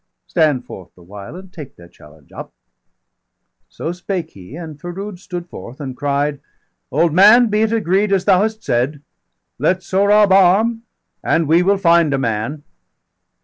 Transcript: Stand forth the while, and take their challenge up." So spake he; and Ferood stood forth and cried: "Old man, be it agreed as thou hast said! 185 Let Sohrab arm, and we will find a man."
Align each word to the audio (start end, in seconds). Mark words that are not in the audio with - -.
Stand 0.25 0.65
forth 0.65 0.95
the 0.95 1.03
while, 1.03 1.35
and 1.35 1.53
take 1.53 1.75
their 1.75 1.87
challenge 1.87 2.31
up." 2.31 2.51
So 3.69 3.91
spake 3.91 4.31
he; 4.31 4.55
and 4.55 4.81
Ferood 4.81 5.19
stood 5.19 5.47
forth 5.47 5.79
and 5.79 5.95
cried: 5.95 6.39
"Old 6.91 7.13
man, 7.13 7.49
be 7.51 7.61
it 7.61 7.71
agreed 7.71 8.11
as 8.11 8.25
thou 8.25 8.41
hast 8.41 8.63
said! 8.63 9.03
185 9.59 9.59
Let 9.59 9.83
Sohrab 9.83 10.31
arm, 10.31 10.81
and 11.23 11.47
we 11.47 11.61
will 11.61 11.77
find 11.77 12.11
a 12.15 12.17
man." 12.17 12.63